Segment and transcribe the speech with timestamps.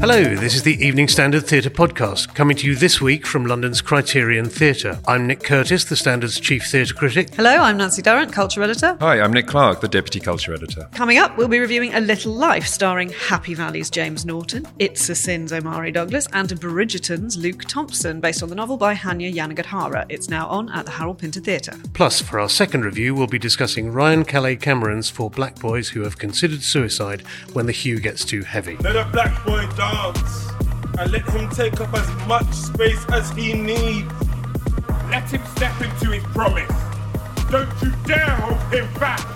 [0.00, 3.80] Hello, this is the Evening Standard Theatre podcast, coming to you this week from London's
[3.80, 5.00] Criterion Theatre.
[5.08, 7.34] I'm Nick Curtis, the Standard's chief theatre critic.
[7.34, 8.96] Hello, I'm Nancy Durrant, culture editor.
[9.00, 10.88] Hi, I'm Nick Clark, the deputy culture editor.
[10.94, 15.16] Coming up, we'll be reviewing A Little Life, starring Happy Valley's James Norton, It's a
[15.16, 20.06] Sin's Omari Douglas, and Bridgerton's Luke Thompson, based on the novel by Hanya Yanagihara.
[20.08, 21.74] It's now on at the Harold Pinter Theatre.
[21.92, 26.02] Plus, for our second review, we'll be discussing Ryan Calais Cameron's For Black Boys Who
[26.02, 28.76] Have Considered Suicide When the Hue Gets Too Heavy.
[28.76, 30.50] Let a black boy dance
[30.98, 34.12] and let him take up as much space as he needs.
[35.10, 36.70] Let him step into his promise.
[37.50, 39.26] Don't you dare hold him back.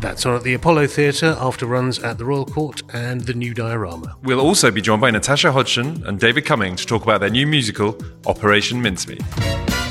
[0.00, 3.52] That's on at the Apollo Theatre after runs at the Royal Court and the New
[3.52, 4.16] Diorama.
[4.22, 7.46] We'll also be joined by Natasha Hodgson and David Cumming to talk about their new
[7.46, 9.22] musical, Operation Mincemeat.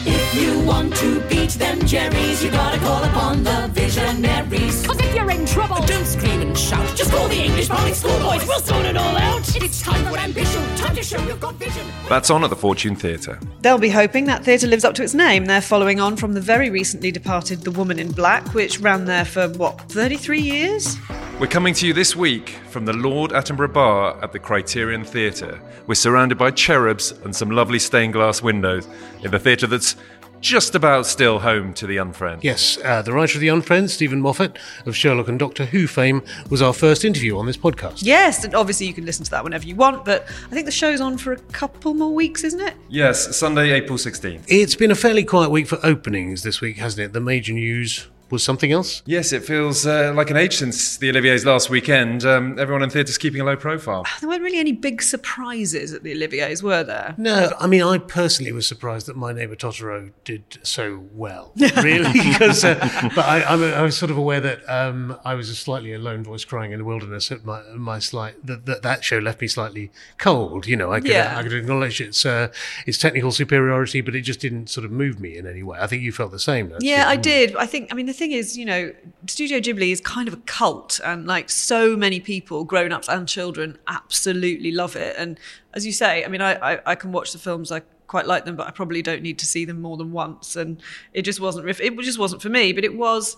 [0.05, 5.06] If you want to beat them Jerry's, you gotta call upon the visionaries.
[5.17, 6.95] Cause if you're in trouble, don't scream and shout.
[6.95, 8.47] Just call the English public schoolboys.
[8.47, 9.55] We'll sort it all out.
[9.55, 10.63] It's time for ambition.
[10.75, 11.85] Time to show you've got vision.
[12.07, 13.39] That's on at the Fortune Theatre.
[13.61, 15.45] They'll be hoping that theatre lives up to its name.
[15.45, 19.25] They're following on from the very recently departed The Woman in Black, which ran there
[19.25, 20.97] for, what, 33 years?
[21.39, 25.59] We're coming to you this week from the Lord Attenborough Bar at the Criterion Theatre.
[25.87, 28.87] We're surrounded by cherubs and some lovely stained glass windows
[29.23, 29.95] in the theatre that's
[30.41, 32.43] just about still home to the Unfriend.
[32.43, 36.21] Yes, uh, the writer of The Unfriend, Steven Moffat, of Sherlock and Doctor Who fame,
[36.49, 38.03] was our first interview on this podcast.
[38.03, 40.71] Yes, and obviously you can listen to that whenever you want, but I think the
[40.71, 42.75] show's on for a couple more weeks, isn't it?
[42.89, 44.43] Yes, Sunday, April 16th.
[44.47, 47.13] It's been a fairly quiet week for openings this week, hasn't it?
[47.13, 49.01] The major news was something else?
[49.05, 52.25] Yes, it feels uh, like an age since the Olivier's last weekend.
[52.25, 54.05] Um, everyone in theatre's keeping a low profile.
[54.19, 57.13] There weren't really any big surprises at the Olivier's, were there?
[57.17, 61.51] No, I mean, I personally was surprised that My Neighbor Totoro did so well,
[61.83, 62.75] really, because, uh,
[63.15, 65.99] but I, I'm, I was sort of aware that um, I was a slightly a
[65.99, 69.39] lone voice crying in the wilderness at my, my slight, that, that that show left
[69.41, 71.37] me slightly cold, you know, I could, Yeah.
[71.37, 72.47] I could acknowledge its, uh,
[72.85, 75.77] its technical superiority, but it just didn't sort of move me in any way.
[75.79, 76.69] I think you felt the same.
[76.69, 77.11] don't Yeah, you?
[77.11, 77.55] I did.
[77.55, 78.93] I think, I mean, the thing is, you know,
[79.27, 83.27] Studio Ghibli is kind of a cult, and like so many people, grown ups and
[83.27, 85.15] children, absolutely love it.
[85.17, 85.39] And
[85.73, 88.45] as you say, I mean, I, I, I can watch the films, I quite like
[88.45, 90.55] them, but I probably don't need to see them more than once.
[90.55, 90.81] And
[91.13, 93.37] it just wasn't, it just wasn't for me, but it was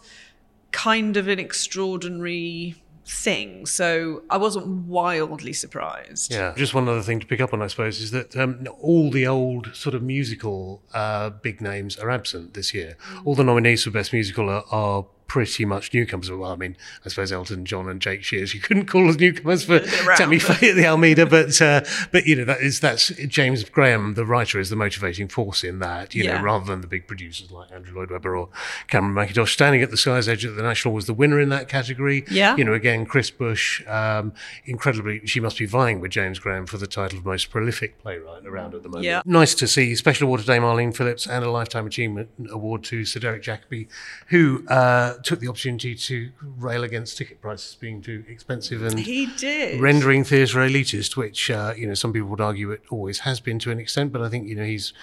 [0.72, 2.75] kind of an extraordinary
[3.09, 3.66] thing.
[3.66, 6.31] So I wasn't wildly surprised.
[6.31, 9.09] Yeah, just one other thing to pick up on, I suppose, is that um, all
[9.09, 12.97] the old sort of musical uh, big names are absent this year.
[13.25, 16.29] All the nominees for Best Musical are, are pretty much newcomers.
[16.29, 16.75] Well, I mean,
[17.06, 19.79] I suppose Elton John and Jake Shears you couldn't call as newcomers for
[20.17, 21.81] Tammy Faye at the Almeida, but uh,
[22.12, 25.79] but you know that is that's James Graham, the writer, is the motivating force in
[25.79, 26.13] that.
[26.13, 26.38] You Yeah.
[26.40, 28.50] know, rather than the big producers like Andrew Lloyd Webber or
[28.88, 29.53] Cameron Mackintosh.
[29.53, 32.25] Standing at the Sky's Edge at the National was the winner in that category.
[32.29, 32.56] Yeah.
[32.57, 34.34] you know, again, Chris Bush, um,
[34.66, 38.46] incredibly, she must be vying with James Graham for the title of most prolific playwright
[38.46, 39.06] around at the moment.
[39.06, 39.22] Yeah.
[39.25, 43.06] Nice to see Special Award to Dame Arlene Phillips and a Lifetime Achievement Award to
[43.06, 43.88] Sir Derek Jacobi,
[44.28, 49.28] who uh, took the opportunity to rail against ticket prices being too expensive and He
[49.38, 49.80] did.
[49.81, 53.59] rendering theatre elitist, which uh, you know some people would argue it always has been
[53.59, 54.94] to an extent, but I think you know he's.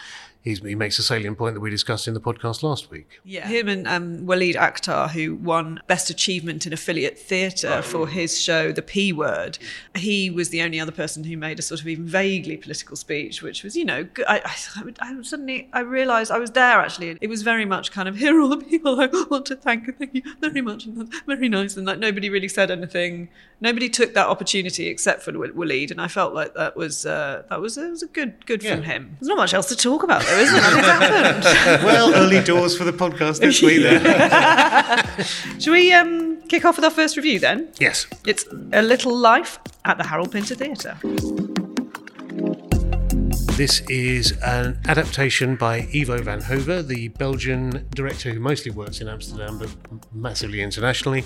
[0.47, 3.21] He's, he makes a salient point that we discussed in the podcast last week.
[3.25, 8.41] Yeah, him and um, Waleed Akhtar, who won Best Achievement in Affiliate Theatre for his
[8.41, 9.59] show The P Word,
[9.97, 13.43] he was the only other person who made a sort of even vaguely political speech,
[13.43, 14.07] which was, you know.
[14.29, 17.19] I, I, I suddenly I realised I was there actually.
[17.21, 19.99] It was very much kind of here are all the people I want to thank.
[19.99, 21.77] Thank you very much, and that's very nice.
[21.77, 23.31] And like nobody really said anything.
[23.61, 27.61] Nobody took that opportunity except for Waleed, and I felt like that was uh, that
[27.61, 29.17] was it was a good good from him.
[29.19, 30.61] There's not much else to talk about though, is there?
[30.61, 31.85] Nothing's happened.
[31.85, 33.83] well, early doors for the podcast this week.
[33.83, 35.61] Then.
[35.61, 37.69] Should we um, kick off with our first review then?
[37.79, 38.07] yes.
[38.27, 40.99] It's A Little Life at the Harold Pinter Theatre.
[43.57, 49.09] This is an adaptation by Ivo van Hove, the Belgian director who mostly works in
[49.09, 49.71] Amsterdam but
[50.13, 51.25] massively internationally.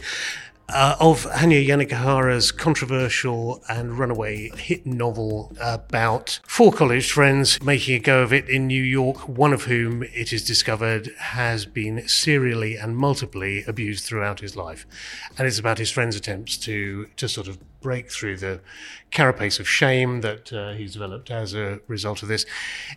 [0.72, 7.98] Uh, of Hanya Yanagihara's controversial and runaway hit novel about four college friends making a
[7.98, 12.76] go of it in New York, one of whom, it is discovered, has been serially
[12.76, 14.86] and multiply abused throughout his life.
[15.36, 18.60] And it's about his friend's attempts to, to sort of break through the
[19.10, 22.46] carapace of shame that uh, he's developed as a result of this.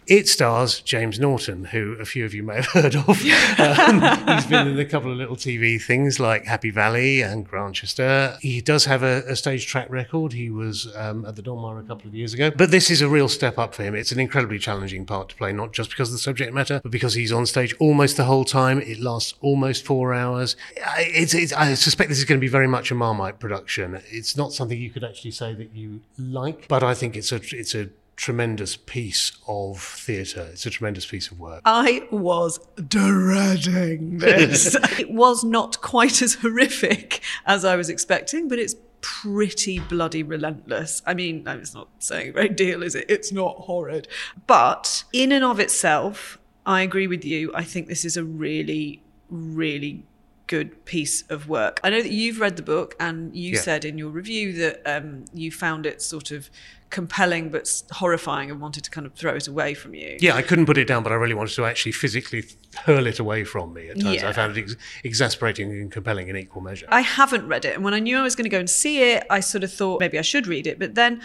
[0.07, 3.09] It stars James Norton, who a few of you may have heard of.
[3.09, 8.38] um, he's been in a couple of little TV things like Happy Valley and Grantchester.
[8.41, 10.33] He does have a, a stage track record.
[10.33, 12.51] He was um, at the Donmar a couple of years ago.
[12.51, 13.95] But this is a real step up for him.
[13.95, 16.91] It's an incredibly challenging part to play, not just because of the subject matter, but
[16.91, 18.79] because he's on stage almost the whole time.
[18.81, 20.56] It lasts almost four hours.
[20.75, 24.01] It's, it's, I suspect this is going to be very much a Marmite production.
[24.09, 27.41] It's not something you could actually say that you like, but I think it's a
[27.51, 30.47] it's a tremendous piece of theatre.
[30.51, 31.61] It's a tremendous piece of work.
[31.65, 34.75] I was dreading this.
[34.99, 41.01] it was not quite as horrific as I was expecting, but it's pretty bloody relentless.
[41.05, 43.05] I mean, no, it's not saying a great deal, is it?
[43.09, 44.07] It's not horrid.
[44.47, 47.51] But in and of itself, I agree with you.
[47.53, 50.05] I think this is a really, really
[50.53, 51.79] good piece of work.
[51.83, 53.61] I know that you've read the book and you Yeah.
[53.61, 56.50] said in your review that um, you found it sort of
[56.91, 60.15] compelling but horrifying and wanted to kind of throw it away from you.
[60.19, 62.44] Yeah, I couldn't put it down, but I really wanted to actually physically
[62.85, 64.21] hurl it away from me at times.
[64.21, 64.29] Yeah.
[64.29, 66.85] I found it ex- exasperating and compelling in equal measure.
[66.89, 67.73] I haven't read it.
[67.73, 69.73] And when I knew I was going to go and see it, I sort of
[69.73, 70.77] thought maybe I should read it.
[70.77, 71.19] But then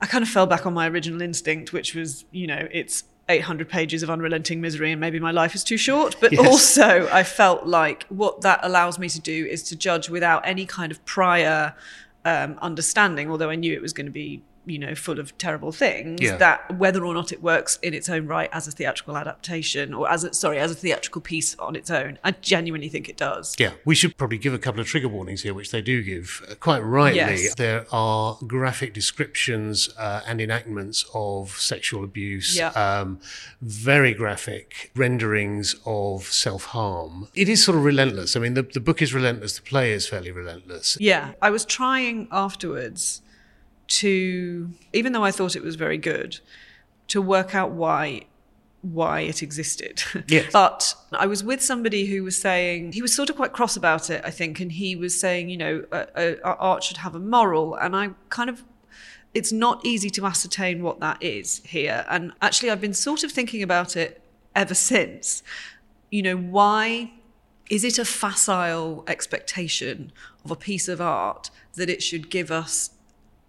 [0.00, 3.68] I kind of fell back on my original instinct, which was, you know, it's 800
[3.68, 6.16] pages of unrelenting misery and maybe my life is too short.
[6.20, 6.46] But Yes.
[6.46, 10.66] also, I felt like what that allows me to do is to judge without any
[10.66, 11.74] kind of prior
[12.24, 14.42] um, understanding, although I knew it was going to be.
[14.66, 16.20] You know, full of terrible things.
[16.20, 16.36] Yeah.
[16.36, 20.10] That whether or not it works in its own right as a theatrical adaptation, or
[20.10, 23.54] as a sorry, as a theatrical piece on its own, I genuinely think it does.
[23.58, 26.42] Yeah, we should probably give a couple of trigger warnings here, which they do give
[26.50, 27.18] uh, quite rightly.
[27.18, 27.54] Yes.
[27.54, 32.68] There are graphic descriptions uh, and enactments of sexual abuse, Yeah.
[32.70, 33.20] um,
[33.60, 37.28] very graphic renderings of self harm.
[37.34, 38.36] It is sort of relentless.
[38.36, 40.96] I mean, the, the book is relentless, the play is fairly relentless.
[41.00, 43.22] Yeah, I was trying afterwards
[43.88, 46.40] to, even though I thought it was very good,
[47.08, 48.26] to work out why
[48.84, 50.02] why it existed.
[50.28, 50.52] Yes.
[50.52, 54.10] but I was with somebody who was saying he was sort of quite cross about
[54.10, 57.18] it, I think, and he was saying, you know, uh, uh, art should have a
[57.18, 58.62] moral, and I kind of.
[59.32, 62.06] It's not easy to ascertain what that is here.
[62.08, 64.22] And actually, I've been sort of thinking about it
[64.54, 65.42] ever since.
[66.08, 67.14] You know, why
[67.68, 70.12] is it a facile expectation
[70.44, 72.90] of a piece of art that it should give us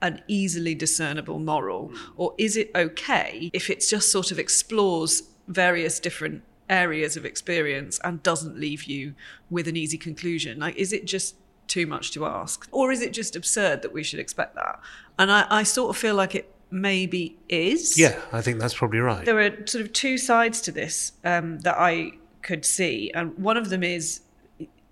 [0.01, 1.91] an easily discernible moral?
[2.15, 7.99] Or is it okay if it just sort of explores various different areas of experience
[8.03, 9.13] and doesn't leave you
[9.49, 10.59] with an easy conclusion?
[10.59, 11.35] Like, is it just
[11.67, 12.67] too much to ask?
[12.71, 14.79] Or is it just absurd that we should expect that?
[15.17, 17.97] And I, I sort of feel like it maybe is.
[17.97, 19.25] Yeah, I think that's probably right.
[19.25, 22.11] There are sort of two sides to this um, that I
[22.41, 23.11] could see.
[23.13, 24.21] And one of them is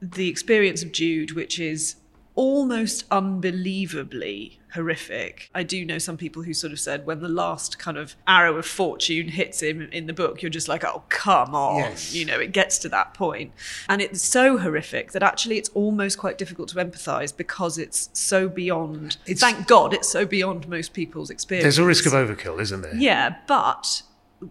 [0.02, 1.96] the experience of Jude, which is
[2.36, 5.50] almost unbelievably horrific.
[5.54, 8.58] I do know some people who sort of said when the last kind of arrow
[8.58, 11.78] of fortune hits him in the book, you're just like, oh, come on.
[11.78, 12.14] Yes.
[12.16, 13.52] You know, it gets to that point.
[13.88, 18.50] And it's so horrific that actually it's almost quite difficult to empathize because it's so
[18.50, 21.64] beyond, It's- thank God, it's so beyond most people's experience.
[21.64, 22.96] There's a risk of overkill, isn't there?
[22.96, 24.02] Yeah, but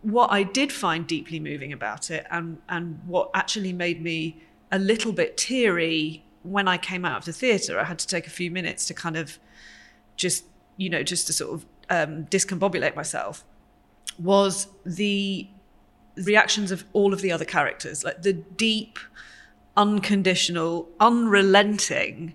[0.02, 4.40] what I did find deeply moving about it, and and what actually made me
[4.70, 8.26] a little bit teary when I came out of the theatre, I had to take
[8.26, 9.38] a few minutes to kind of
[10.16, 10.44] just
[10.76, 13.44] you know just to sort of um, discombobulate myself.
[14.18, 15.48] Was the
[16.16, 18.98] reactions of all of the other characters, like the deep,
[19.76, 22.34] unconditional, unrelenting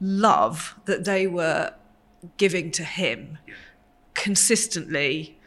[0.00, 1.74] love that they were
[2.36, 3.38] giving to him
[4.14, 5.38] consistently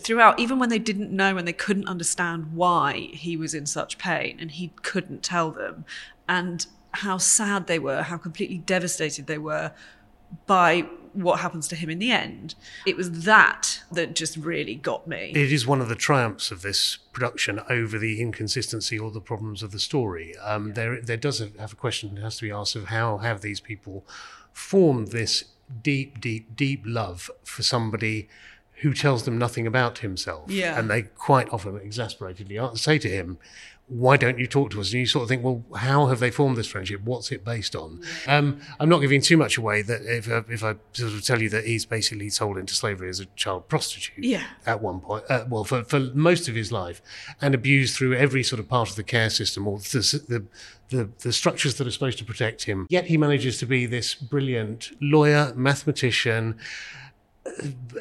[0.00, 3.98] throughout, even when they didn't know and they couldn't understand why he was in such
[3.98, 5.84] pain and he couldn't tell them,
[6.28, 9.72] and how sad they were, how completely devastated they were
[10.46, 12.54] by what happens to him in the end.
[12.86, 15.32] It was that that just really got me.
[15.34, 19.62] It is one of the triumphs of this production over the inconsistency or the problems
[19.62, 20.34] of the story.
[20.38, 23.42] Um, There, there does have a question that has to be asked of how have
[23.42, 24.06] these people
[24.52, 25.44] formed this
[25.82, 28.28] deep, deep, deep love for somebody
[28.82, 30.50] who tells them nothing about himself.
[30.50, 30.78] Yeah.
[30.78, 33.38] And they quite often exasperatedly say to him,
[33.92, 34.90] why don't you talk to us?
[34.92, 37.02] And you sort of think, well, how have they formed this friendship?
[37.04, 38.00] What's it based on?
[38.26, 41.42] Um, I'm not giving too much away that if, uh, if I sort of tell
[41.42, 44.44] you that he's basically sold into slavery as a child prostitute Yeah.
[44.66, 47.02] at one point, uh, well, for, for most of his life,
[47.40, 51.10] and abused through every sort of part of the care system or the, the, the,
[51.20, 52.86] the structures that are supposed to protect him.
[52.88, 56.56] Yet he manages to be this brilliant lawyer, mathematician,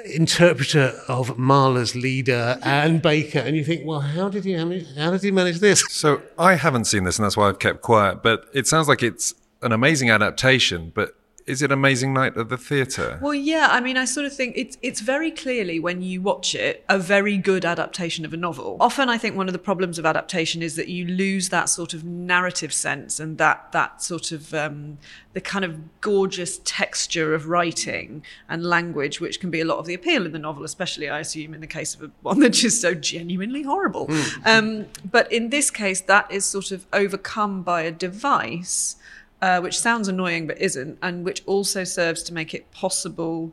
[0.06, 5.22] interpreter of Mahler's Lieder and Baker, and you think, well, how did he how did
[5.22, 5.84] he manage this?
[5.90, 8.24] So I haven't seen this, and that's why I've kept quiet.
[8.24, 10.92] But it sounds like it's an amazing adaptation.
[10.94, 13.20] But is it Amazing Night at the Theatre?
[13.22, 16.56] Well, yeah, I mean, I sort of think it's it's very clearly when you watch
[16.56, 18.78] it a very good adaptation of a novel.
[18.80, 21.94] Often, I think one of the problems of adaptation is that you lose that sort
[21.94, 24.98] of narrative sense and that that sort of um,
[25.34, 29.86] the kind of gorgeous texture of writing and language, which can be a lot of
[29.86, 32.60] the appeal in the novel, especially I assume in the case of a, one that's
[32.60, 34.10] just so genuinely horrible.
[34.46, 38.96] Um, but in this case, that is sort of overcome by a device
[39.42, 43.52] uh, which sounds annoying but isn't, and which also serves to make it possible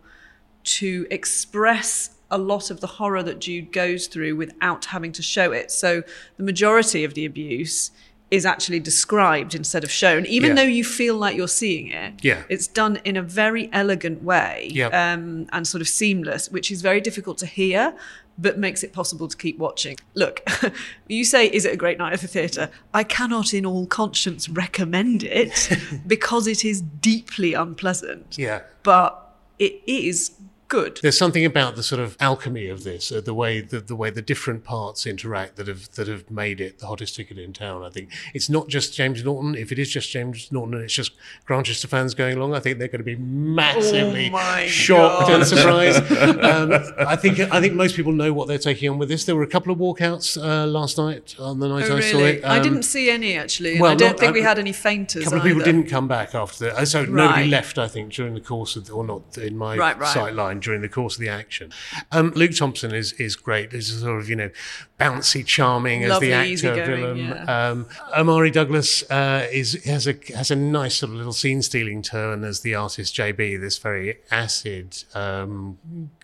[0.65, 5.51] to express a lot of the horror that Jude goes through without having to show
[5.53, 5.71] it.
[5.71, 6.03] So
[6.37, 7.91] the majority of the abuse
[8.31, 10.57] is actually described instead of shown, even Yeah.
[10.57, 12.13] though you feel like you're seeing it.
[12.23, 12.43] Yeah.
[12.51, 14.89] It's done in a very elegant way Yeah.
[14.89, 17.95] um, and sort of seamless, which is very difficult to hear,
[18.39, 19.97] but makes it possible to keep watching.
[20.15, 20.43] Look,
[21.09, 22.71] you say, is it a great night at the theatre?
[22.95, 25.77] I cannot, in all conscience, recommend it
[26.07, 28.63] because it is deeply unpleasant, Yeah.
[28.85, 30.33] but it is
[30.69, 31.01] good.
[31.03, 34.11] There's something about the sort of alchemy of this, uh, the way the, the way
[34.11, 37.83] the different parts interact that have that have made it the hottest ticket in town.
[37.83, 39.55] I think it's not just James Norton.
[39.55, 41.13] If it is just James Norton and it's just
[41.47, 45.35] Grantchester fans going along, I think they're going to be massively Oh shocked God.
[45.41, 46.13] and surprised.
[46.45, 49.25] um, I think I think most people know what they're taking on with this.
[49.25, 52.19] There were a couple of walkouts uh, last night on the night Oh, I saw
[52.19, 52.31] really?
[52.39, 52.45] it.
[52.45, 53.81] I Um, didn't see any actually.
[53.81, 55.23] well, I don't not- think we uh, had any fainters.
[55.23, 56.77] A couple of people didn't come back after the.
[56.79, 59.77] uh, So nobody left, I think, during the course of, the, or not in my
[59.77, 60.13] Right, right.
[60.15, 61.73] sight line during the course of the action.
[62.13, 63.73] Um, Luke Thompson is is great.
[63.73, 64.51] He's sort of you know
[64.99, 67.19] bouncy, charming as Lovely, the actor villain.
[67.19, 67.69] yeah.
[67.71, 67.87] Um,
[68.17, 72.45] Omari Douglas uh, is has a has a nice sort of little scene stealing turn
[72.45, 73.61] as the artist JB.
[73.61, 75.79] This very acid, um,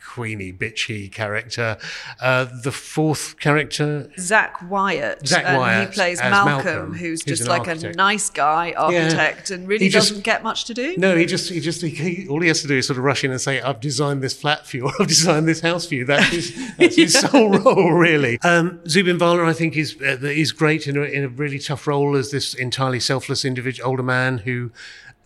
[0.05, 1.76] queeny, bitchy character.
[2.21, 5.26] Uh, the fourth character Zach Wyatt.
[5.26, 7.95] Zach and Wyatt He plays Malcolm, Malcolm, who's who's just like architect.
[7.95, 10.97] a nice guy architect and really just- doesn't get much to do.
[10.97, 13.05] No, he just he just he, he, all he has to do is sort of
[13.05, 14.90] rush in and say, "I've designed this flat for you.
[15.00, 18.40] I've designed this house for you." That's his, that's his sole role, really.
[18.43, 21.87] Um, Zubin Varla, I think, is uh, is great in a, in a really tough
[21.87, 24.71] role as this entirely selfless individual, older man who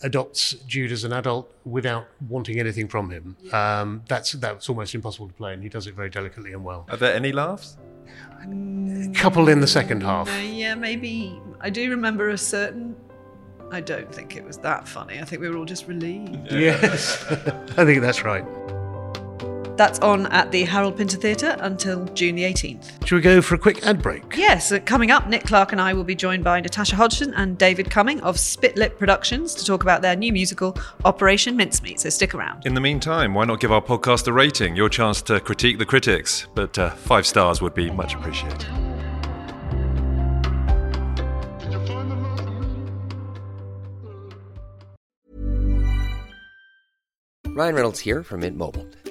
[0.03, 3.37] adopts Jude as an adult without wanting anything from him.
[3.53, 6.87] Um, that's that's almost impossible to play, and he does it very delicately and well.
[6.91, 7.77] Are there any laughs?
[8.41, 10.29] A Couple in the second half.
[10.29, 11.41] Uh, yeah, maybe.
[11.61, 12.97] I do remember a certain.
[13.71, 15.21] I don't think it was that funny.
[15.21, 16.51] I think we were all just relieved.
[16.51, 17.25] Yes,
[17.77, 18.45] I think that's right.
[19.79, 23.07] That's on at the Harold Pinter Theatre until June the 18th.
[23.07, 24.37] Should we go for a quick ad break?
[24.37, 27.57] Yes, uh, coming up, Nick Clark and I will be joined by Natasha Hodgson and
[27.57, 32.01] David Cumming of Spitlip Productions to talk about their new musical, Operation Mincemeat.
[32.01, 32.67] So stick around.
[32.67, 34.75] In the meantime, why not give our podcast a rating?
[34.75, 38.67] Your chance to critique the critics, but uh, five stars would be much appreciated.
[47.47, 48.87] Ryan Reynolds here from Mint Mobile.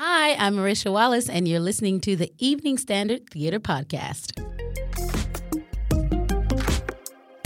[0.00, 4.42] Hi, I'm Marisha Wallace, and you're listening to the Evening Standard Theater Podcast.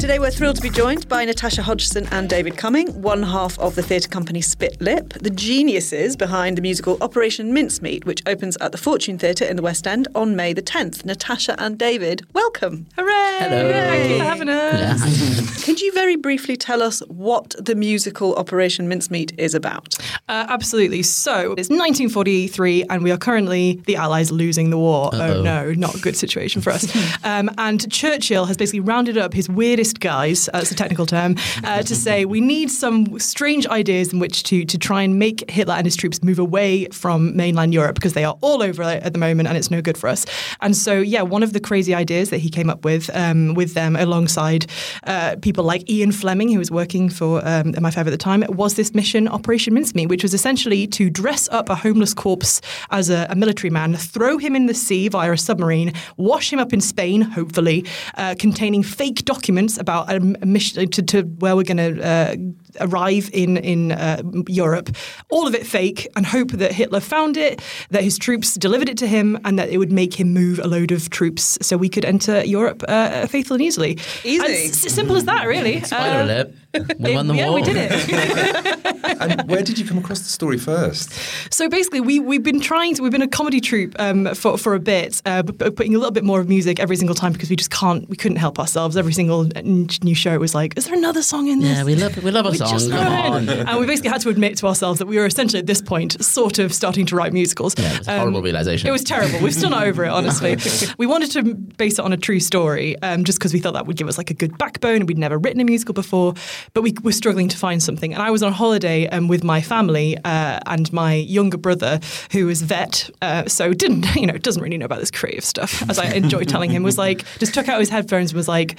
[0.09, 3.75] Today we're thrilled to be joined by Natasha Hodgson and David Cumming, one half of
[3.75, 8.73] the theatre company Spit Lip, the geniuses behind the musical Operation Mincemeat, which opens at
[8.73, 11.05] the Fortune Theatre in the West End on May the 10th.
[11.05, 12.87] Natasha and David, welcome.
[12.97, 13.37] Hooray!
[13.39, 13.71] Hello.
[13.71, 15.65] Thank you for having us.
[15.67, 19.95] Could you very briefly tell us what the musical Operation Mincemeat is about?
[20.27, 21.03] Uh, absolutely.
[21.03, 25.15] So it's 1943, and we are currently the Allies losing the war.
[25.15, 25.35] Uh-oh.
[25.35, 26.87] Oh no, not a good situation for us.
[27.25, 31.83] um, and Churchill has basically rounded up his weirdest guys, that's a technical term, uh,
[31.83, 35.75] to say we need some strange ideas in which to to try and make Hitler
[35.75, 39.19] and his troops move away from mainland Europe because they are all over at the
[39.19, 40.27] moment, and it's no good for us.
[40.61, 43.75] And so, yeah, one of the crazy ideas that he came up with um, with
[43.75, 44.67] them alongside
[45.05, 48.75] uh, people like Ian Fleming, who was working for um, MI5 at the time, was
[48.75, 53.27] this mission Operation Mincemeat, which was essentially to dress up a homeless corpse as a,
[53.31, 56.81] a military man, throw him in the sea via a submarine, wash him up in
[56.81, 57.85] Spain, hopefully,
[58.17, 62.37] uh, containing fake documents about a, mission to, to where we're going to uh,
[62.81, 64.89] arrive in in uh, Europe.
[65.29, 68.97] All of it fake, and hope that Hitler found it, that his troops delivered it
[68.99, 71.89] to him, and that it would make him move a load of troops so we
[71.89, 73.93] could enter Europe uh, faithfully and easily.
[74.25, 74.45] Easy.
[74.45, 75.81] And it's as simple as that, really.
[75.83, 76.55] Spoiler Uh, alert.
[77.01, 77.55] We won the yeah, war.
[77.55, 77.93] we did it.
[79.21, 81.11] and where did you come across the story first?
[81.53, 83.03] So basically, we we've been trying to.
[83.03, 85.99] We've been a comedy troupe um, for for a bit, uh, but, but putting a
[85.99, 88.09] little bit more of music every single time because we just can't.
[88.09, 88.97] We couldn't help ourselves.
[88.97, 91.79] Every single new show it was like, is there another song in this?
[91.79, 92.68] Yeah, we love we love a We song.
[92.71, 93.49] Just Come on.
[93.69, 96.23] And we basically had to admit to ourselves that we were essentially at this point
[96.25, 97.75] sort of starting to write musicals.
[97.79, 98.89] Yeah, it was a horrible realization.
[98.89, 99.41] It was terrible.
[99.43, 100.57] We're still not over it, honestly.
[100.99, 103.87] we wanted to base it on a true story um, just because we thought that
[103.87, 106.35] would give us like a good backbone and we'd never written a musical before,
[106.75, 108.13] but we were struggling to find something.
[108.13, 112.01] And I was on holiday um, with my family uh, and my younger brother,
[112.33, 115.89] who is vet, uh, so didn't, you know, doesn't really know about this creative stuff,
[115.91, 118.79] as I enjoy telling him, was like, just took out his headphones and was like,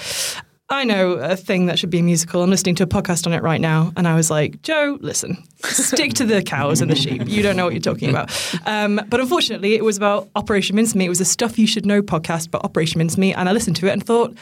[0.71, 2.43] I know a thing that should be a musical.
[2.43, 3.91] I'm listening to a podcast on it right now.
[3.97, 7.23] And I was like, Joe, listen, stick to the cows and the sheep.
[7.27, 8.31] You don't know what you're talking about.
[8.67, 11.07] Um, but unfortunately, it was about Operation Mincemeat.
[11.07, 13.35] It was a Stuff You Should Know podcast about Operation Mincemeat.
[13.35, 14.37] And I listened to it and thought,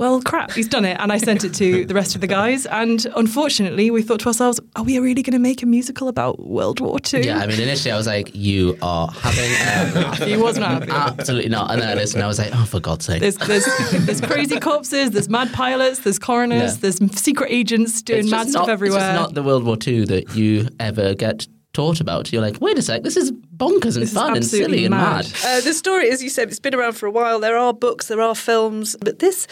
[0.00, 0.96] well, crap, he's done it.
[0.98, 2.64] And I sent it to the rest of the guys.
[2.64, 6.40] And unfortunately, we thought to ourselves, are we really going to make a musical about
[6.40, 7.22] World War II?
[7.22, 10.90] Yeah, I mean, initially I was like, "You are having." Um, He was not happy.
[10.90, 11.70] Absolutely not.
[11.70, 12.22] And then I listened.
[12.22, 13.66] I was like, "Oh, for God's sake!" There's, there's,
[14.06, 16.78] there's crazy corpses, there's mad pilots, there's coroners, Yeah.
[16.80, 18.98] there's secret agents doing mad just stuff not, everywhere.
[19.00, 22.32] It's just not the World War II that you ever get taught about.
[22.32, 24.94] You're like, wait a sec, this is bonkers and This fun and absolutely silly and
[24.94, 25.24] mad.
[25.26, 25.32] mad.
[25.44, 27.38] Uh, the story, as you said, it's been around for a while.
[27.38, 29.46] There are books, there are films, but this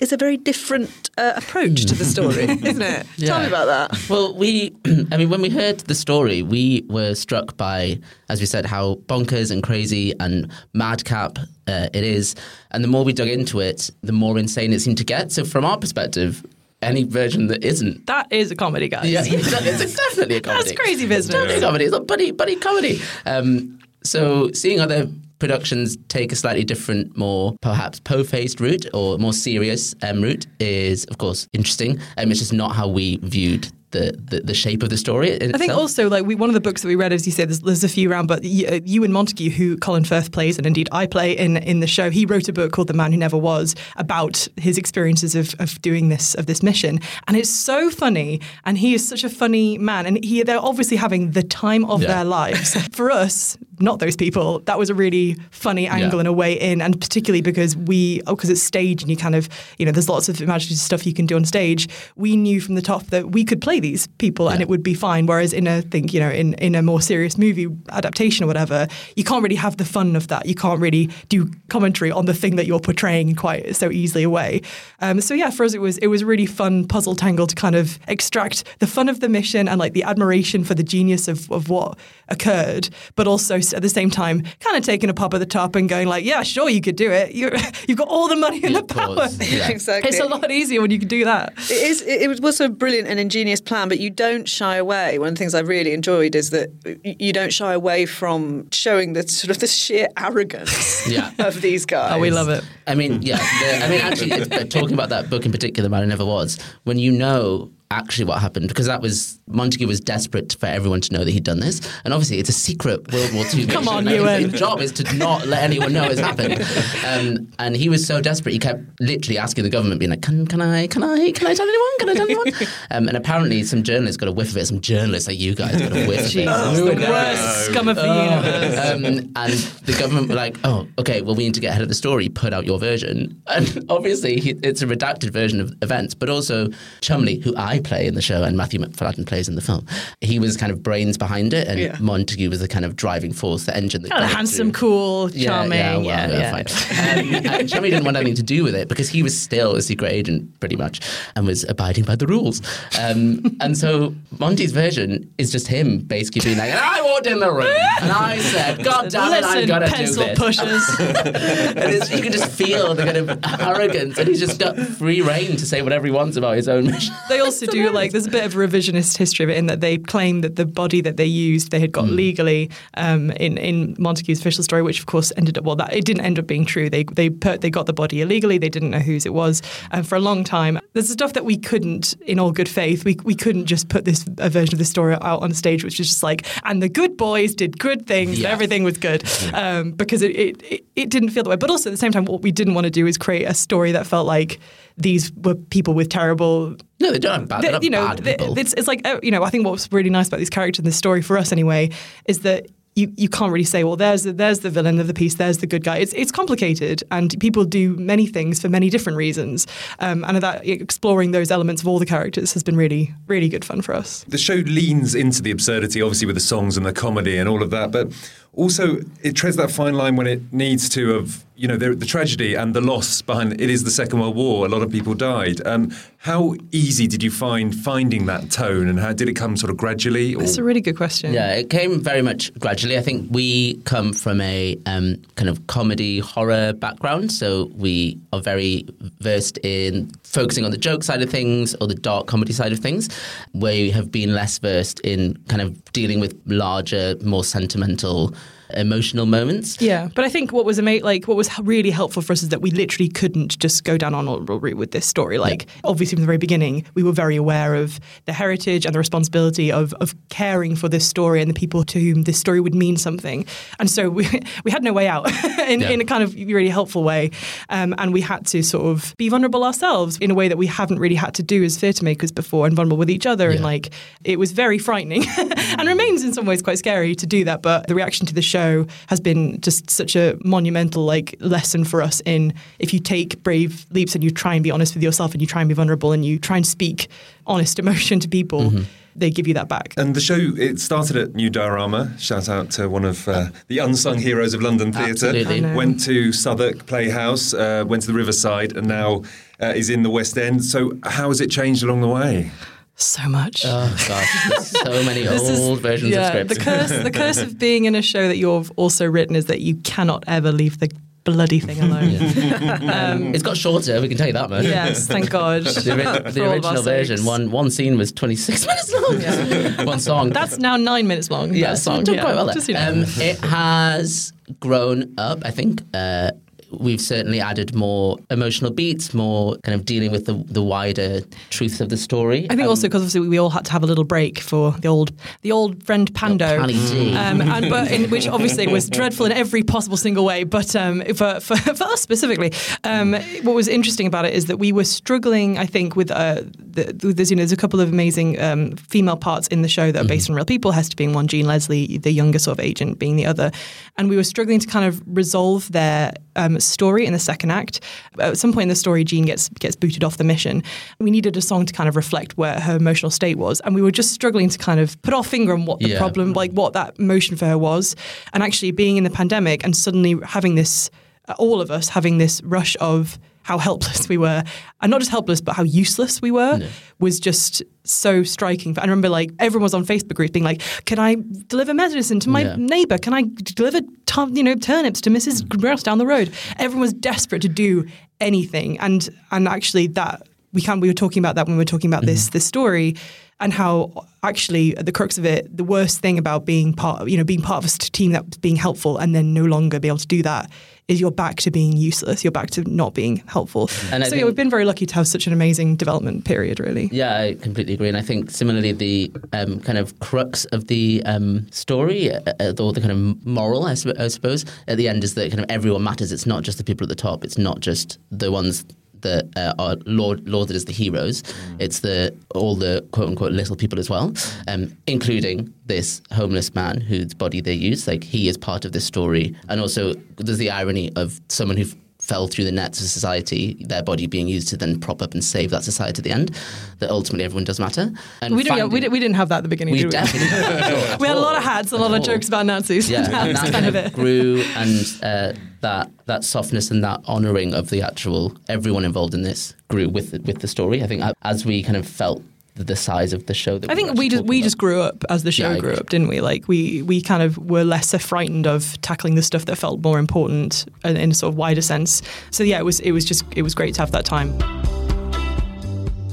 [0.00, 3.06] is a very different uh, approach to the story, isn't it?
[3.18, 4.08] Tell me about that.
[4.10, 4.74] Well, we,
[5.12, 8.96] I mean, when we heard the story, we were struck by, as we said, how
[9.06, 12.34] bonkers and crazy and madcap uh, it is.
[12.72, 15.30] And the more we dug into it, the more insane it seemed to get.
[15.32, 16.44] So, from our perspective,
[16.82, 18.06] any version that isn't.
[18.06, 19.10] That is a comedy, guys.
[19.10, 20.64] Yeah, it's, it's definitely a comedy.
[20.64, 21.34] That's crazy It's business.
[21.34, 21.84] definitely a comedy.
[21.86, 23.00] It's a buddy, buddy comedy.
[23.26, 29.32] Um, so, seeing other productions take a slightly different, more perhaps po-faced route or more
[29.32, 31.98] serious um, route is, of course, interesting.
[32.16, 35.40] Um, it's just not how we viewed the, the, the shape of the story.
[35.40, 37.48] I think also like we one of the books that we read, as you said,
[37.48, 40.66] there's, there's a few around, but you, uh, Ewen Montagu, who Colin Firth plays, and
[40.66, 43.18] indeed I play in in the show, he wrote a book called The Man Who
[43.18, 47.90] Never Was about his experiences of, of doing this of this mission, and it's so
[47.90, 51.84] funny, and he is such a funny man, and he they're obviously having the time
[51.84, 52.08] of Yeah.
[52.08, 52.74] their lives.
[52.92, 56.18] For us, not those people, that was a really funny angle Yeah.
[56.20, 59.34] and a way in, and particularly because we, oh, because it's stage and you kind
[59.34, 61.88] of, you know, there's lots of imaginative stuff you can do on stage.
[62.16, 64.94] We knew from the top that we could play these people and it would be
[64.94, 65.26] fine.
[65.26, 68.86] Whereas in a thing, you know, in, in a more serious movie adaptation or whatever,
[69.16, 70.46] you can't really have the fun of that.
[70.46, 74.60] You can't really do commentary on the thing that you're portraying quite so easily away.
[75.00, 77.54] Um, so yeah, for us it was it was a really fun puzzle tangle to
[77.54, 81.28] kind of extract the fun of the mission and like the admiration for the genius
[81.28, 85.34] of, of what occurred, but also at the same time kind of taking a pop
[85.34, 87.34] at the top and going like, yeah, sure, you could do it.
[87.34, 87.52] You're,
[87.88, 89.28] you've got all the money and the power.
[89.72, 90.08] Exactly.
[90.10, 91.52] It's a lot easier when you can do that.
[91.56, 92.02] It is.
[92.02, 95.18] It it was a brilliant and ingenious plan, but you don't shy away.
[95.18, 96.70] One of the things I really enjoyed is that
[97.04, 101.30] you don't shy away from showing the sort of the sheer arrogance Yeah.
[101.38, 102.12] of these guys.
[102.14, 102.64] Oh, we love it.
[102.86, 103.36] I mean, yeah.
[103.38, 106.58] The, I mean, actually, uh, talking about that book in particular, Man Who Never Was,
[106.84, 111.12] when you know actually what happened because that was Montagu was desperate for everyone to
[111.12, 113.66] know that he'd done this, and obviously it's a secret World War II.
[113.76, 114.50] Come on, Like, Ewen.
[114.50, 116.60] His job is to not let anyone know it's happened,
[117.06, 120.46] um, and he was so desperate he kept literally asking the government, being like, "Can
[120.46, 121.98] can I can I can I tell anyone?
[121.98, 122.46] Can I tell anyone?"
[122.90, 124.66] um, and apparently some journalists got a whiff of it.
[124.66, 126.30] Some journalists like you guys got a whiff of it.
[126.30, 128.78] Jesus, the worst scum of the universe.
[128.88, 129.04] Um,
[129.36, 129.52] and
[129.84, 131.20] the government were like, "Oh, okay.
[131.22, 132.28] Well, we need to get ahead of the story.
[132.28, 136.14] Put out your version." And obviously, he, it's a redacted version of events.
[136.14, 136.68] But also,
[137.00, 139.86] Chumley, who I play in the show and Matthew Macfadyen plays in the film,
[140.20, 141.96] he was kind of brains behind it, and Yeah.
[141.96, 144.80] Montagu was the kind of driving force, the engine that Kind of handsome, through.
[144.80, 145.78] cool, Yeah, charming.
[145.78, 146.62] Yeah, well, yeah, yeah, yeah.
[146.62, 147.60] fine.
[147.72, 150.58] Um, didn't want anything to do with it because he was still a secret agent,
[150.60, 151.00] pretty much,
[151.36, 152.62] and was abiding by the rules.
[152.98, 157.40] Um, and so Monty's version is just him basically being like, and I walked in
[157.40, 157.66] the room
[158.00, 160.38] and I said, God damn it, I'm Listen, gonna pencil do this.
[160.38, 160.82] pushers.
[160.98, 165.20] and it's, you can just feel the kind of arrogance, and he's just got free
[165.20, 167.14] reign to say whatever he wants about his own mission.
[167.28, 169.98] they also do like there's a bit of revisionist history of it in that they
[169.98, 172.16] claim that the body that they used they had got Hmm.
[172.16, 176.04] legally um, in in Montagu's official story, which of course ended up well that it
[176.04, 176.88] didn't end up being true.
[176.90, 178.58] They they put they got the body illegally.
[178.58, 181.56] They didn't know whose it was, and for a long time there's stuff that we
[181.56, 184.84] couldn't, in all good faith, we we couldn't just put this a version of the
[184.84, 188.36] story out on stage, which is just like and the good boys did good things,
[188.38, 189.22] and everything was good,
[189.54, 191.56] um, because it, it it it didn't feel that way.
[191.56, 193.54] But also at the same time, what we didn't want to do is create a
[193.54, 194.58] story that felt like
[194.96, 197.46] these were people with terrible No, they don't.
[197.48, 197.62] Bad.
[197.62, 198.58] They're the- not you know, bad the- people.
[198.58, 200.86] it's, it's like uh, you know, I think what's really nice about these characters and
[200.86, 201.90] this story for us anyway
[202.26, 202.66] is that.
[202.94, 205.56] You, you can't really say well there's the, there's the villain of the piece there's
[205.56, 209.66] the good guy it's it's complicated and people do many things for many different reasons
[210.00, 213.64] um, and that exploring those elements of all the characters has been really really good
[213.64, 216.92] fun for us The show leans into the absurdity, obviously, with the songs and the
[216.92, 218.12] comedy and all of that, but
[218.54, 222.06] also it treads that fine line when it needs to of you know the, the
[222.06, 224.66] tragedy and the loss behind it is the Second World War.
[224.66, 225.64] A lot of people died.
[225.64, 229.70] Um, how easy did you find finding that tone, and how did it come sort
[229.70, 230.34] of gradually?
[230.34, 230.40] Or?
[230.40, 232.98] that's a really good question Yeah, it came very much gradually.
[232.98, 238.40] I think we come from a um, kind of comedy horror background, so we are
[238.40, 238.84] very
[239.20, 242.78] versed in focusing on the joke side of things or the dark comedy side of
[242.78, 243.08] things.
[243.52, 248.34] where you have been less versed in kind of dealing with larger, more sentimental,
[248.76, 249.80] emotional moments.
[249.80, 252.48] Yeah, but I think what was ama- like what was really helpful for us is
[252.50, 255.38] that we literally couldn't just go down on a route with this story.
[255.38, 258.98] Like obviously from the very beginning, we were very aware of the heritage and the
[258.98, 262.74] responsibility of of caring for this story and the people to whom this story would
[262.74, 263.44] mean something.
[263.78, 264.26] And so we
[264.64, 265.26] we had no way out
[265.68, 265.90] in, Yeah.
[265.90, 267.30] in a kind of really helpful way,
[267.68, 270.66] um, and we had to sort of be vulnerable ourselves in a way that we
[270.66, 273.50] haven't really had to do as theatre makers before, and vulnerable with each other.
[273.50, 273.90] And like
[274.24, 275.24] it was very frightening,
[275.78, 277.62] and remains in some ways quite scary to do that.
[277.62, 278.61] But the reaction to the show
[279.06, 283.86] has been just such a monumental like lesson for us in if you take brave
[283.90, 286.12] leaps and you try and be honest with yourself and you try and be vulnerable
[286.12, 287.08] and you try and speak
[287.46, 288.72] honest emotion to people,
[289.14, 289.94] they give you that back.
[289.96, 292.18] And the show it started at New Diorama.
[292.18, 295.28] Shout out to one of uh, the unsung heroes of London theatre.
[295.28, 295.56] Absolutely.
[295.56, 295.76] I know.
[295.76, 299.22] Went to Southwark Playhouse, uh, went to the Riverside, and now
[299.60, 300.64] uh, is in the West End.
[300.64, 302.50] So how has it changed along the way?
[302.96, 303.64] So much.
[303.66, 304.28] Oh gosh,
[304.68, 306.54] so many This is- old versions yeah, of scripts.
[306.58, 309.60] The curse, the curse of being in a show that you've also written is that
[309.60, 310.88] you cannot ever leave the
[311.24, 312.16] bloody thing alone.
[312.90, 314.64] um, it's got shorter, we can tell you that much.
[314.64, 315.62] Yes, thank God.
[315.64, 317.26] the, ori- the For all of our original version, sakes.
[317.26, 319.86] one one scene was 26 minutes long.
[319.86, 320.30] one song.
[320.30, 321.54] That's now nine minutes long.
[321.54, 322.00] yeah, song.
[322.00, 322.22] it done yeah.
[322.22, 322.46] quite well.
[322.46, 322.54] there.
[322.54, 322.88] Just, you know.
[322.88, 325.82] um, it has grown up, I think.
[325.94, 326.32] Uh,
[326.80, 331.80] we've certainly added more emotional beats, more kind of dealing with the, the wider truth
[331.80, 332.46] of the story.
[332.50, 334.72] I think Um, also because obviously we all had to have a little break for
[334.72, 339.32] the old the old friend Pando, um, and but in, which obviously was dreadful in
[339.32, 340.44] every possible single way.
[340.44, 342.52] But um, for, for for us specifically,
[342.84, 345.58] um, what was interesting about it is that we were struggling.
[345.58, 346.42] I think with uh,
[346.74, 349.92] the, there's you know there's a couple of amazing um, female parts in the show
[349.92, 350.72] that are based on real people.
[350.72, 353.50] Hester being one, Jean Leslie, the younger sort of agent, being the other,
[353.96, 357.80] and we were struggling to kind of resolve their um, story in the second act.
[358.18, 360.62] At some point in the story, Jean gets gets booted off the mission.
[360.98, 363.82] We needed a song to kind of reflect where her emotional state was, and we
[363.82, 365.98] were just struggling to kind of put our finger on what the Yeah.
[365.98, 367.94] problem, like what that emotion for her was.
[368.32, 370.90] And actually, being in the pandemic and suddenly having this,
[371.38, 374.42] all of us having this rush of how helpless we were,
[374.80, 376.60] and not just helpless, but how useless we were,
[376.98, 378.78] was just so striking.
[378.78, 381.16] I remember like everyone was on Facebook groups being like, "Can I
[381.48, 382.56] deliver medicine to my Yeah.
[382.56, 382.98] neighbour?
[382.98, 385.42] Can I deliver tu- you know turnips to Mrs.
[385.42, 385.60] Mm.
[385.60, 387.84] Grouse down the road?" Everyone was desperate to do
[388.20, 391.64] anything, and and actually that we can we were talking about that when we were
[391.64, 392.32] talking about this mm-hmm.
[392.32, 392.94] this story
[393.40, 397.16] and how actually at the crux of it the worst thing about being part you
[397.16, 399.98] know being part of a team that's being helpful and then no longer be able
[399.98, 400.50] to do that
[400.88, 404.24] is you're back to being useless you're back to not being helpful And so yeah
[404.24, 407.74] we've been very lucky to have such an amazing development period really Yeah, I completely
[407.74, 407.88] agree.
[407.88, 412.52] And I think similarly, the um, kind of crux of the um, story, uh, uh,
[412.60, 415.46] or the kind of moral, I, I suppose, at the end is that kind of
[415.48, 416.12] everyone matters.
[416.12, 417.24] It's not just the people at the top.
[417.24, 418.64] It's not just the ones
[419.02, 421.22] that uh, are laud- lauded as the heroes.
[421.58, 424.12] It's the all the quote unquote little people as well,
[424.48, 427.86] um, including this homeless man whose body they use.
[427.86, 431.66] Like he is part of this story, and also there's the irony of someone who
[432.00, 435.22] fell through the nets of society, their body being used to then prop up and
[435.22, 436.32] save that society at the end.
[436.80, 437.92] That ultimately everyone does matter.
[438.20, 439.78] And we, didn't, yeah, finding- we, didn't, we didn't have that at the beginning We
[439.78, 439.90] did we?
[439.92, 440.98] definitely didn't have that at all.
[440.98, 443.52] we had a lot of hats a lot of jokes about Nazis yeah, and that
[443.52, 445.32] kind of it of grew, and uh,
[445.62, 450.12] that that softness and that honouring of the actual everyone involved in this grew with
[450.12, 450.82] the, with the story.
[450.82, 452.22] I think as we kind of felt
[452.54, 453.58] the, the size of the show.
[453.58, 454.44] That I were think we just we about.
[454.44, 456.20] just grew up as the show Yeah, grew up, didn't we?
[456.20, 459.98] Like we we kind of were less frightened of tackling the stuff that felt more
[459.98, 462.02] important in, in a sort of wider sense.
[462.30, 464.36] So yeah, it was it was just it was great to have that time.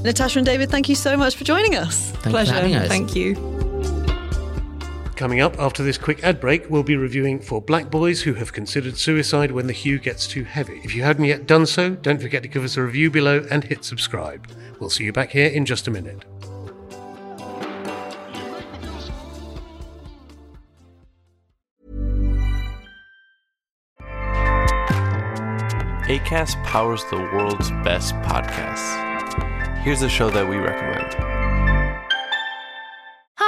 [0.03, 2.13] Natasha and David, thank you so much for joining us.
[2.23, 2.53] Pleasure.
[2.87, 3.58] Thank you.
[5.19, 8.53] Coming up after this quick ad break, we'll be reviewing for black boys who have
[8.53, 10.79] considered suicide when the hue gets too heavy.
[10.85, 13.65] If you haven't yet done so, don't forget to give us a review below and
[13.65, 14.47] hit subscribe.
[14.79, 16.23] We'll see you back here in just a minute.
[26.07, 29.83] ACAST powers the world's best podcasts.
[29.83, 31.28] Here's a show that we recommend.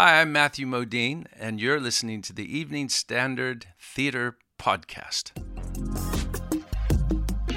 [0.00, 5.32] Hi, I'm Matthew Modine, and you're listening to the Evening Standard Theatre Podcast.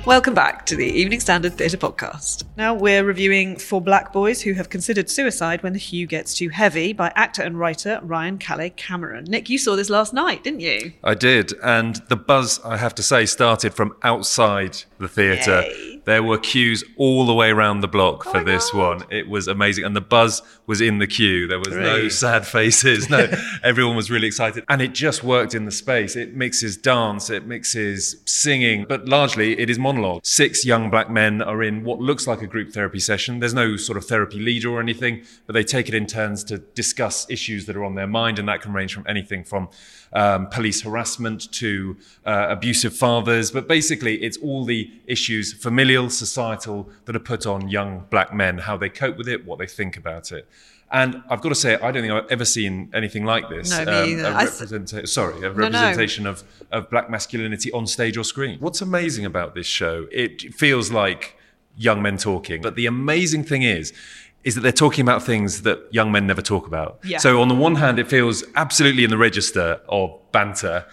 [0.08, 2.46] Welcome back to the Evening Standard Theatre Podcast.
[2.58, 6.50] Now we're reviewing For Black Boys Who Have Considered Suicide When the Hue Gets Too
[6.50, 9.26] Heavy by actor and writer Ryan Calais Cameron.
[9.26, 10.94] Nick, you saw this last night, didn't you?
[11.04, 15.64] I did, and the buzz, I have to say, started from outside the theatre.
[16.04, 19.04] There were queues all the way around the block oh for this one.
[19.12, 21.48] It was amazing, and the buzz was in the queue.
[21.48, 23.10] There was no sad faces.
[23.10, 23.32] No,
[23.64, 26.16] everyone was really excited, and it just worked in the space.
[26.16, 30.22] It mixes dance, it mixes singing, but largely it is monologue.
[30.26, 33.40] Six young black men are in what looks like a group therapy session.
[33.40, 36.58] There's no sort of therapy leader or anything, but they take it in turns to
[36.58, 39.70] discuss issues that are on their mind, and that can range from anything from
[40.14, 43.52] um, police harassment to uh, abusive fathers.
[43.52, 48.58] But basically, it's all the issues, familial, societal, that are put on young black men,
[48.60, 50.48] how they cope with it, what they think about it.
[50.94, 53.72] And I've got to say, I don't think I've ever seen anything like this.
[53.72, 54.26] Um, No, me either.
[54.26, 55.54] a I th- representa- sorry, a No, no.
[55.54, 58.60] representation of, of black masculinity on stage or screen.
[58.60, 61.38] What's amazing about this show, it feels like
[61.78, 62.62] young men talking.
[62.62, 63.94] But the amazing thing is,
[64.44, 67.00] is that they're talking about things that young men never talk about.
[67.04, 67.20] Yeah.
[67.20, 70.86] So on the one hand, it feels absolutely in the register of banter.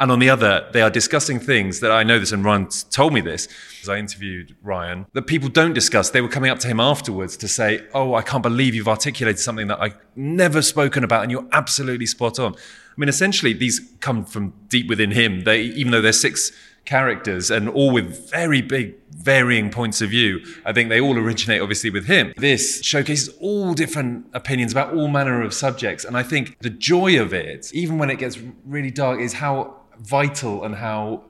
[0.00, 3.12] And on the other, they are discussing things that I know this, and Ryan told
[3.12, 3.46] me this
[3.80, 6.10] as I interviewed Ryan, that people don't discuss.
[6.10, 9.38] They were coming up to him afterwards to say, Oh, I can't believe you've articulated
[9.38, 12.54] something that I've never spoken about, and you're absolutely spot on.
[12.54, 15.44] I mean, essentially, these come from deep within him.
[15.44, 16.50] They, even though they're six
[16.84, 20.40] characters and all with very big varying points of view.
[20.66, 22.34] I think they all originate obviously with him.
[22.36, 26.04] This showcases all different opinions about all manner of subjects.
[26.04, 29.76] And I think the joy of it, even when it gets really dark, is how
[29.98, 31.24] vital and how.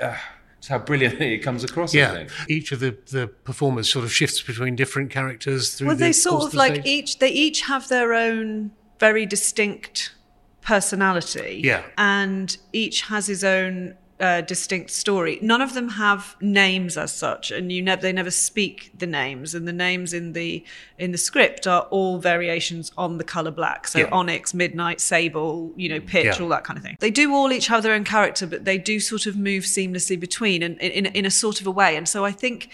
[0.00, 0.16] Uh,
[0.60, 1.92] just how brilliantly it comes across.
[1.92, 2.30] I Yeah, think.
[2.48, 6.12] each of the, the performers sort of shifts between different characters through Well, the they
[6.12, 6.86] sort of the like stage.
[6.86, 10.12] each, they each have their own very distinct
[10.60, 11.60] personality.
[11.64, 11.82] Yeah.
[11.98, 15.38] And each has his own uh, distinct story.
[15.42, 19.52] None of them have names as such, and you never they never speak the names.
[19.54, 20.64] And the names in the
[20.96, 23.88] in the script are all variations on the color black.
[23.88, 24.08] So Yeah.
[24.12, 26.42] onyx, midnight, sable, you know, pitch, Yeah.
[26.42, 26.96] all that kind of thing.
[27.00, 30.18] They do all each have their own character, but they do sort of move seamlessly
[30.18, 31.96] between and in, in, in a sort of a way.
[31.96, 32.68] And so I think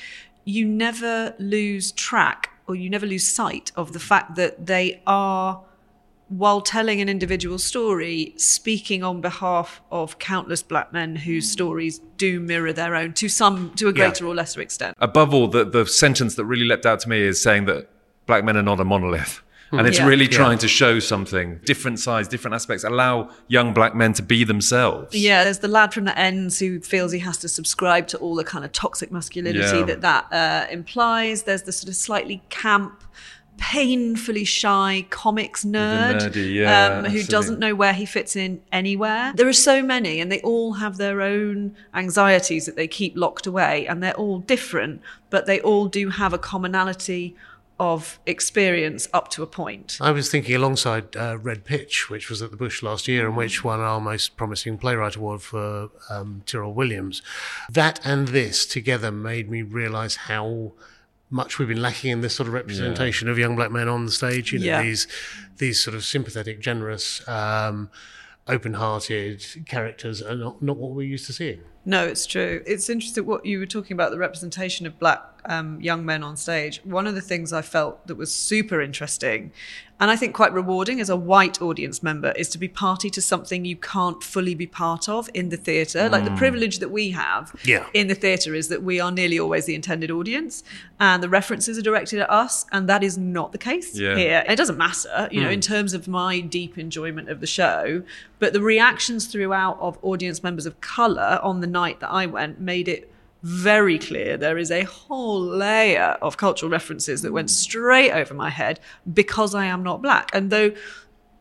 [0.44, 5.62] you never lose track or you never lose sight of the fact that they are
[6.28, 12.38] while telling an individual story, speaking on behalf of countless black men whose stories do
[12.38, 14.30] mirror their own to some to a greater yeah.
[14.30, 14.96] or lesser extent.
[15.00, 17.88] Above all, the, the sentence that really leapt out to me is saying that
[18.26, 19.42] black men are not a monolith.
[19.70, 20.06] And it's Yeah.
[20.06, 20.30] really Yeah.
[20.38, 25.14] trying to show something, different sides, different aspects, allow young black men to be themselves.
[25.14, 28.34] Yeah, there's the lad from the ends who feels he has to subscribe to all
[28.34, 29.82] the kind of toxic masculinity Yeah.
[29.84, 31.42] that that uh, implies.
[31.42, 33.04] There's the sort of slightly camp,
[33.58, 39.32] painfully shy comics nerd nerdy, yeah, um, who doesn't know where he fits in anywhere.
[39.34, 43.46] There are so many, and they all have their own anxieties that they keep locked
[43.46, 47.36] away, and they're all different, but they all do have a commonality
[47.80, 49.98] of experience up to a point.
[50.00, 53.36] I was thinking alongside uh, Red Pitch, which was at the Bush last year and
[53.36, 57.22] which won our most promising playwright award for um, Tyrell Williams.
[57.70, 60.72] That and this together made me realise how
[61.30, 64.12] much we've been lacking in this sort of representation of young black men on the
[64.12, 64.52] stage.
[64.52, 64.82] You know, Yeah.
[64.82, 65.06] these
[65.58, 67.90] these sort of sympathetic, generous, um,
[68.46, 71.60] open-hearted characters are not, not what we're used to seeing.
[71.84, 72.62] No, it's true.
[72.66, 76.36] It's interesting what you were talking about the representation of black um, young men on
[76.36, 76.80] stage.
[76.84, 79.50] One of the things I felt that was super interesting
[80.00, 83.20] and I think quite rewarding as a white audience member is to be party to
[83.20, 86.08] something you can't fully be part of in the theatre.
[86.08, 86.36] Like the Mm.
[86.38, 87.84] privilege that we have Yeah.
[87.92, 90.62] in the theatre is that we are nearly always the intended audience
[91.00, 94.14] and the references are directed at us, and that is not the case Yeah.
[94.14, 94.44] here.
[94.48, 95.54] It doesn't matter, you know, Mm.
[95.54, 98.02] in terms of my deep enjoyment of the show,
[98.38, 102.60] but the reactions throughout of audience members of colour on the night that I went
[102.60, 103.10] made it
[103.42, 108.50] very clear there is a whole layer of cultural references that went straight over my
[108.50, 108.80] head
[109.12, 110.30] because I am not black.
[110.32, 110.72] And though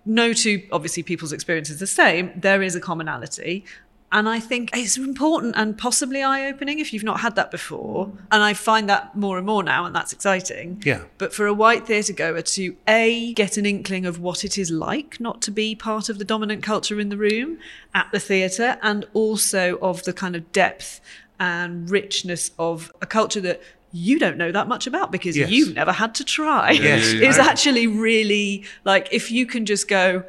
[0.06, 3.66] no two obviously people's experience is the same, there is a commonality.
[4.10, 8.10] And I think it's important and possibly eye opening if you've not had that before.
[8.32, 10.82] And I find that more and more now, and that's exciting.
[10.86, 11.04] Yeah.
[11.18, 14.72] But for a white theatre goer to A, get an inkling of what it is
[14.72, 17.58] like not to be part of the dominant culture in the room
[17.94, 21.02] at the theatre, and also of the kind of depth
[21.40, 25.50] and richness of a culture that you don't know that much about because Yes.
[25.50, 26.72] you've never had to try.
[26.72, 27.06] Yes.
[27.30, 30.24] Is actually really like if you can just go,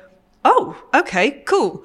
[0.45, 1.85] oh, okay, cool.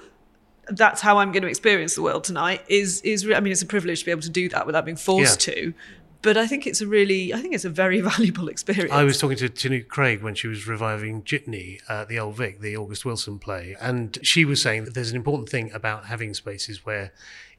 [0.70, 2.62] That's how I'm going to experience the world tonight.
[2.68, 4.98] Is is I mean, it's a privilege to be able to do that without being
[4.98, 5.54] forced Yeah.
[5.56, 5.74] to.
[6.22, 8.94] But I think it's a really, I think it's a very valuable experience.
[8.94, 12.62] I was talking to Tinuke Craig when she was reviving Jitney, uh, the Old Vic,
[12.62, 16.34] the August Wilson play, and she was saying that there's an important thing about having
[16.34, 17.12] spaces where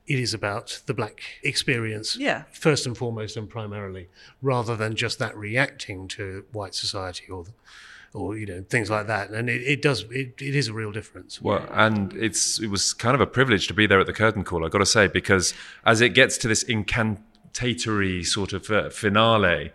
[0.06, 2.42] it is about the black experience, Yeah.
[2.52, 4.08] first and foremost and primarily,
[4.42, 7.44] rather than just that reacting to white society or,
[8.12, 9.30] or you know things like that.
[9.30, 11.40] And it, it does, it, it is a real difference.
[11.40, 14.44] Well, and it's it was kind of a privilege to be there at the curtain
[14.44, 14.64] call.
[14.64, 15.54] I got to say because
[15.86, 19.72] as it gets to this incantatory sort of uh, finale,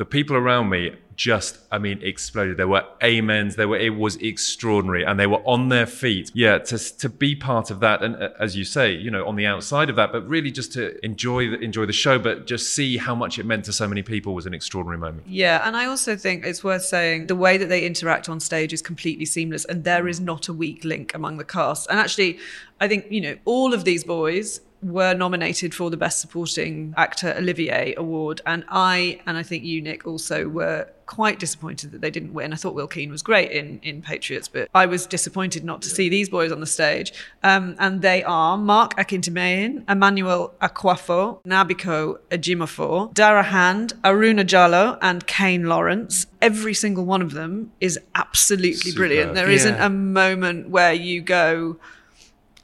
[0.00, 2.56] the people around me just, I mean, exploded.
[2.56, 3.56] There were amens.
[3.56, 3.76] There were.
[3.76, 6.30] It was extraordinary, and they were on their feet.
[6.32, 9.36] Yeah, to to be part of that, and uh, as you say, you know, on
[9.36, 12.74] the outside of that, but really just to enjoy the, enjoy the show, but just
[12.74, 15.26] see how much it meant to so many people was an extraordinary moment.
[15.26, 18.72] Yeah, and I also think it's worth saying the way that they interact on stage
[18.72, 21.90] is completely seamless, and there is not a weak link among the cast.
[21.90, 22.38] And actually,
[22.80, 27.34] I think you know all of these boys were nominated for the Best Supporting Actor
[27.36, 32.10] Olivier Award, and I and I think you, Nick, also were quite disappointed that they
[32.10, 32.52] didn't win.
[32.52, 35.88] I thought Will Keen was great in in Patriots, but I was disappointed not to
[35.88, 37.12] see these boys on the stage.
[37.42, 45.26] Um, and they are Mark Akintimehin, Emmanuel Akwafo, Nnabiko Ejimofor, Darragh Hand, Aruna Jalloh, and
[45.26, 46.26] Kaine Lawrence.
[46.40, 49.34] Every single one of them is absolutely brilliant.
[49.34, 49.56] There Yeah.
[49.72, 51.76] not a moment where you go,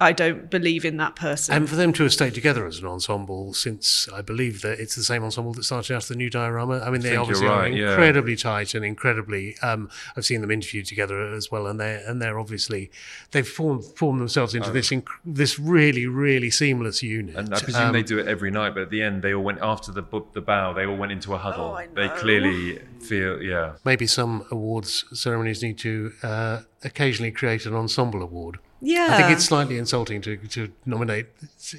[0.01, 1.55] I don't believe in that person.
[1.55, 4.95] And for them to have stayed together as an ensemble since I believe that it's
[4.95, 6.81] the same ensemble that started after the new diorama.
[6.81, 7.91] I mean, they think you're obviously right, are yeah.
[7.91, 9.57] incredibly tight and incredibly.
[9.63, 12.91] Um, I've seen them interviewed together as well, and they're and they're obviously
[13.31, 14.73] they've formed formed themselves into Oh.
[14.73, 17.37] this inc- this really really seamless unit.
[17.37, 19.45] And I presume Um, they do it every night, but at the end, they all
[19.45, 20.73] went after the bu- the bow.
[20.75, 21.79] They all went into a huddle.
[21.95, 23.73] They clearly feel, yeah.
[23.85, 28.59] Maybe some awards ceremonies need to uh, occasionally create an ensemble award.
[28.83, 31.27] I think it's slightly insulting to, to nominate,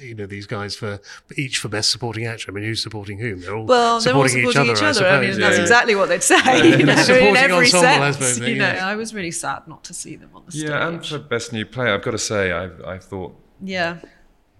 [0.00, 1.00] you know, these guys for
[1.36, 2.50] each for best supporting actor.
[2.50, 3.40] I mean, who's supporting whom?
[3.40, 5.06] They're all Well, they're all supporting, supporting each other.
[5.06, 5.62] I, I mean, that's Yeah.
[5.62, 6.36] exactly what they'd say.
[6.44, 6.62] Yeah.
[6.76, 8.16] you know, in Supporting every ensemble, I sense.
[8.34, 8.86] suppose, you know, yeah.
[8.86, 10.64] I was really sad not to see them on the stage.
[10.70, 13.98] Yeah, and for best new play, I've got to say, I I thought Yeah.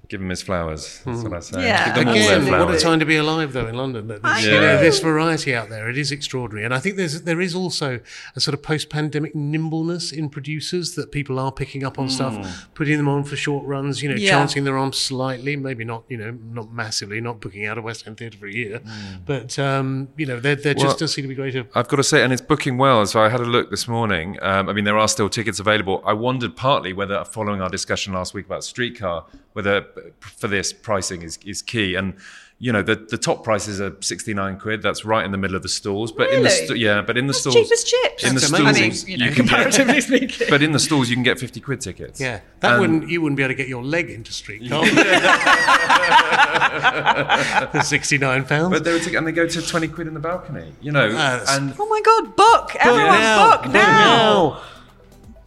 [0.08, 1.02] Give him his flowers.
[1.04, 1.64] That's what I say.
[1.66, 1.84] Yeah.
[1.94, 4.08] Give them all their Again, what a time to be alive, though, in London.
[4.08, 4.80] That there's, I you know, know.
[4.80, 5.90] this variety out there.
[5.90, 8.00] It is extraordinary, and I think there's there is also
[8.34, 12.10] a sort of post-pandemic nimbleness in producers that people are picking up on Mm.
[12.10, 14.02] stuff, putting them on for short runs.
[14.02, 14.30] You know, Yeah.
[14.30, 18.06] chancing their arms slightly, maybe not, you know, not massively, not booking out a West
[18.06, 18.80] End theatre for a year,
[19.26, 20.78] but um, you know, there there Mm.
[20.78, 21.66] Well, just does seem to be greater.
[21.74, 23.04] I've got to say, and it's booking well.
[23.04, 24.38] So I had a look this morning.
[24.40, 26.02] Um, I mean, there are still tickets available.
[26.06, 29.84] I wondered partly whether, following our discussion last week about Streetcar, whether
[30.20, 31.94] for this pricing is, is key.
[31.94, 32.14] And
[32.60, 34.82] you know, the, the top prices are sixty nine quid.
[34.82, 36.10] That's right in the middle of the stalls.
[36.10, 38.24] But in the sto- yeah, but in the stalls, cheap as chips.
[38.24, 38.90] In the That's stalls, amazing.
[38.90, 40.46] I mean, you know, can comparatively get, speaking.
[40.50, 42.20] But in the stalls, you can get fifty quid tickets.
[42.20, 44.84] Yeah, that And- wouldn't you wouldn't be able to get your leg into streetcar
[47.70, 48.70] for sixty nine pounds.
[48.70, 50.72] But they were and they go to twenty quid in the balcony.
[50.80, 52.74] You know, Ah, and Oh my God, book!
[52.76, 54.50] Everyone now, book book now!
[54.50, 54.62] How-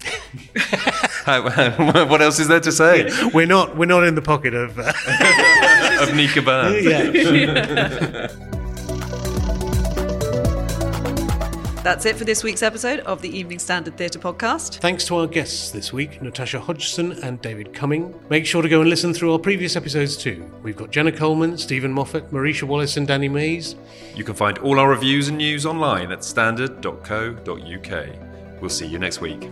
[2.10, 3.10] what else is there to say?
[3.34, 4.78] We're not we're not in the pocket of.
[4.78, 4.92] Uh,
[6.02, 6.86] of Nica Burns.
[6.86, 8.28] yeah.
[11.84, 14.78] That's it for this week's episode of the Evening Standard Theatre Podcast.
[14.78, 18.14] Thanks to our guests this week, Natasha Hodgson and David Cumming.
[18.30, 20.46] Make sure to go and listen through our previous episodes too.
[20.62, 23.76] We've got Jenna Coleman, Steven Moffat, Marisha Wallace, and Danny Mays.
[24.16, 28.06] You can find all our reviews and news online at standard.co.uk.
[28.62, 29.50] We'll see you next week.